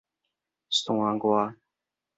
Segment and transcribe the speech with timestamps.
[0.73, 1.55] 山外